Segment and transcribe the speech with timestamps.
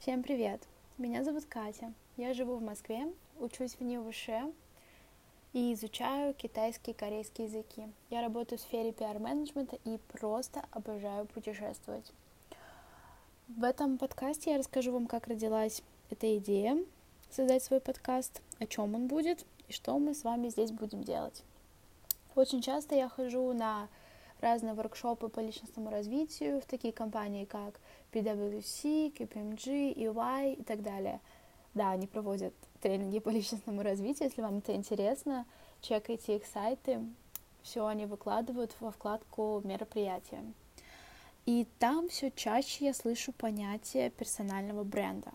[0.00, 0.62] Всем привет!
[0.96, 1.92] Меня зовут Катя.
[2.16, 4.50] Я живу в Москве, учусь в НИУШ
[5.52, 7.86] и изучаю китайский и корейский языки.
[8.08, 12.10] Я работаю в сфере пиар-менеджмента и просто обожаю путешествовать.
[13.48, 16.82] В этом подкасте я расскажу вам, как родилась эта идея
[17.30, 21.42] создать свой подкаст, о чем он будет и что мы с вами здесь будем делать.
[22.34, 23.86] Очень часто я хожу на
[24.40, 27.80] разные воркшопы по личностному развитию в такие компании, как
[28.12, 31.20] PwC, KPMG, EY и так далее.
[31.74, 35.46] Да, они проводят тренинги по личностному развитию, если вам это интересно,
[35.80, 37.00] чекайте их сайты,
[37.62, 40.42] все они выкладывают во вкладку мероприятия.
[41.46, 45.32] И там все чаще я слышу понятие персонального бренда.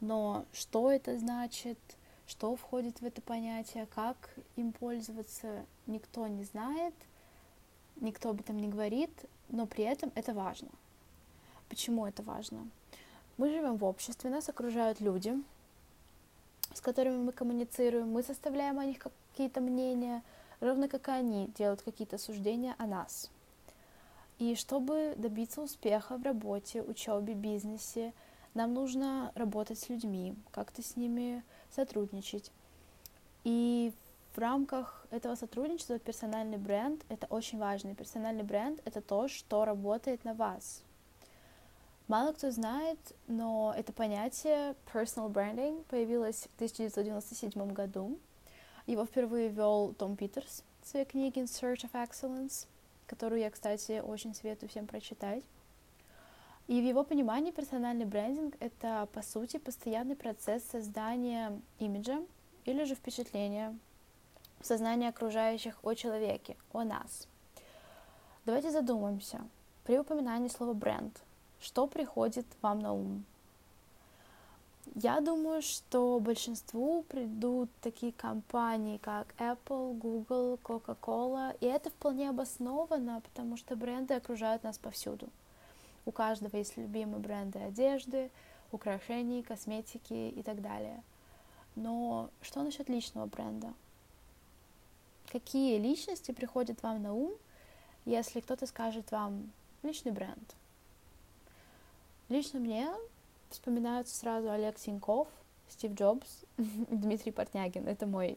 [0.00, 1.78] Но что это значит,
[2.26, 6.94] что входит в это понятие, как им пользоваться, никто не знает–
[8.00, 9.10] никто об этом не говорит,
[9.48, 10.68] но при этом это важно.
[11.68, 12.68] Почему это важно?
[13.36, 15.34] Мы живем в обществе, нас окружают люди,
[16.74, 20.22] с которыми мы коммуницируем, мы составляем о них какие-то мнения,
[20.60, 23.30] ровно как и они делают какие-то суждения о нас.
[24.38, 28.12] И чтобы добиться успеха в работе, учебе, бизнесе,
[28.54, 32.50] нам нужно работать с людьми, как-то с ними сотрудничать.
[33.44, 33.92] И
[34.38, 37.96] в рамках этого сотрудничества персональный бренд— это очень важно.
[37.96, 40.84] Персональный бренд— это то, что работает на вас.
[42.06, 48.16] Мало кто знает, но это понятие personal branding появилось в 1997 году.
[48.86, 52.68] Его впервые ввел Том Питерс в своей книге In Search of Excellence,
[53.08, 55.42] которую я, кстати, очень советую всем прочитать.
[56.68, 62.22] И в его понимании персональный брендинг— это, по сути, постоянный процесс создания имиджа
[62.66, 63.76] или же впечатления
[64.60, 67.26] в сознании окружающих о человеке, о нас.
[68.44, 69.40] Давайте задумаемся.
[69.84, 71.18] При упоминании слова бренд,
[71.60, 73.24] что приходит вам на ум?
[74.94, 83.20] Я думаю, что большинству придут такие компании, как Apple, Google, Coca-Cola, и это вполне обосновано,
[83.20, 85.28] потому что бренды окружают нас повсюду.
[86.04, 88.30] У каждого есть любимые бренды одежды,
[88.72, 91.02] украшений, косметики и так далее.
[91.76, 93.72] Но что насчет личного бренда?
[95.30, 97.32] Какие личности приходят вам на ум,
[98.04, 99.50] если кто-то скажет вам
[99.82, 100.56] личный бренд.
[102.28, 102.88] Лично мне
[103.50, 105.28] вспоминаются сразу Олег Синьков,
[105.68, 107.86] Стив Джобс, Дмитрий Портнягин.
[107.86, 108.36] Это мой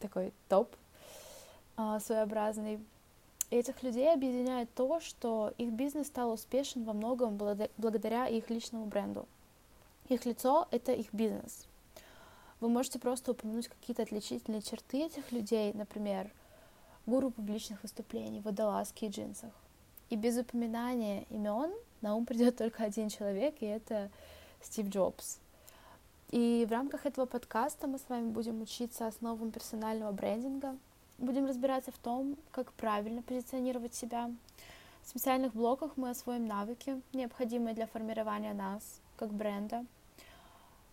[0.00, 0.74] такой топ
[1.76, 2.80] а, своеобразный.
[3.50, 8.86] И этих людей объединяет то, что их бизнес стал успешен во многом благодаря их личному
[8.86, 9.26] бренду.
[10.08, 11.66] Их лицо— это их бизнес—
[12.60, 16.30] вы можете просто упомянуть какие-то отличительные черты этих людей, например,
[17.06, 19.52] гуру публичных выступлений, водолазки и джинсах.
[20.10, 24.10] И без упоминания имен на ум придет только один человек, и это
[24.62, 25.38] Стив Джобс.
[26.30, 30.76] И в рамках этого подкаста мы с вами будем учиться основам персонального брендинга,
[31.18, 34.30] будем разбираться в том, как правильно позиционировать себя.
[35.02, 39.84] В специальных блоках мы освоим навыки, необходимые для формирования нас как бренда–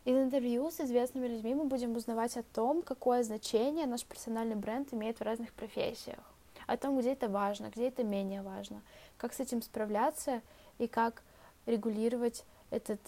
[0.04, 4.92] из интервью с известными людьми мы будем узнавать о том, какое значение наш персональный бренд
[4.94, 6.24] имеет в разных профессиях,
[6.66, 8.82] о том, где это важно, где это менее важно,
[9.18, 10.42] как с этим справляться
[10.80, 11.22] и как
[11.68, 13.00] регулировать этот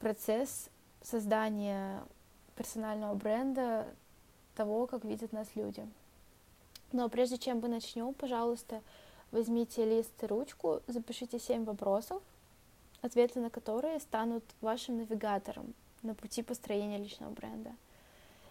[0.00, 0.70] процесс
[1.02, 2.02] создания
[2.56, 3.86] персонального бренда,
[4.56, 5.86] того, как видят нас люди.
[6.92, 8.82] Но прежде чем мы начнем, пожалуйста,
[9.30, 12.22] возьмите лист и ручку, запишите семь вопросов,
[13.02, 15.74] ответы на которые станут вашим навигатором
[16.04, 17.74] на пути построения личного бренда.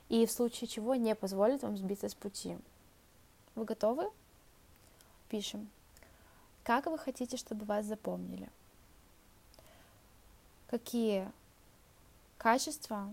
[0.09, 2.57] И в случае чего не позволит вам сбиться с пути.
[3.55, 4.09] Вы готовы?
[5.29, 5.69] Пишем.
[6.63, 8.49] Как вы хотите, чтобы вас запомнили?
[10.67, 11.31] Какие
[12.37, 13.09] качества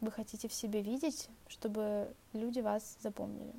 [0.00, 3.54] вы хотите в себе видеть, чтобы люди вас запомнили?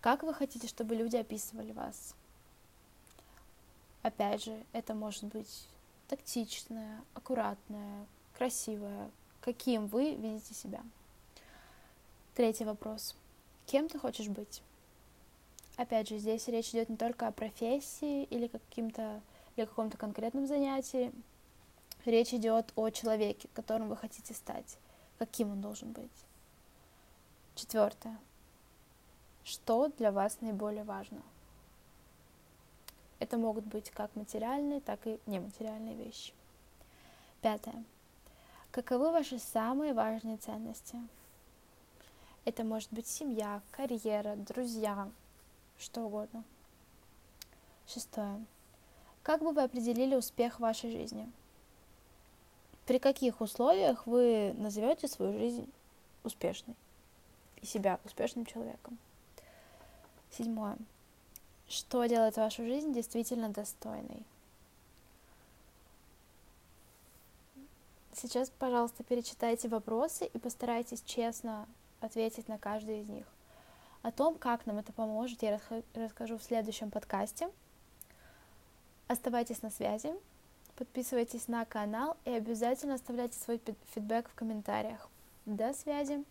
[0.00, 2.14] Как вы хотите, чтобы люди описывали вас?
[4.02, 5.66] Опять же, это может быть
[6.08, 8.06] тактичная, аккуратная,
[8.36, 9.10] красивая,
[9.40, 10.82] каким вы видите себя.
[12.34, 13.16] Третий вопрос.
[13.66, 14.62] Кем ты хочешь быть?
[15.76, 19.20] Опять же, здесь речь идет не только о профессии или каким-то
[19.56, 21.12] или каком-то конкретном занятии.
[22.04, 24.78] Речь идет о человеке, которым вы хотите стать.
[25.18, 26.10] Каким он должен быть?
[27.54, 28.16] Четвертое.
[29.44, 31.22] Что для вас наиболее важно?
[33.18, 36.32] Это могут быть как материальные, так и нематериальные вещи.
[37.40, 37.84] Пятое.
[38.70, 40.96] Каковы ваши самые важные ценности?
[42.44, 45.10] Это может быть семья, карьера, друзья,
[45.78, 46.44] что угодно.
[47.88, 48.44] Шестое.
[49.22, 51.30] Как бы вы определили успех в вашей жизни?
[52.86, 55.68] при каких условиях вы назовете свою жизнь
[56.22, 56.76] успешной
[57.60, 58.96] и себя успешным человеком.
[60.30, 60.76] Седьмое.
[61.68, 64.22] Что делает вашу жизнь действительно достойной?
[68.12, 71.68] Сейчас, пожалуйста, перечитайте вопросы и постарайтесь честно
[72.00, 73.26] ответить на каждый из них.
[74.02, 75.60] О том, как нам это поможет, я
[75.94, 77.50] расскажу в следующем подкасте.
[79.08, 80.14] Оставайтесь на связи,
[80.76, 83.60] подписывайтесь на канал и обязательно оставляйте свой
[83.94, 85.08] фидбэк в комментариях.
[85.44, 86.24] До связи!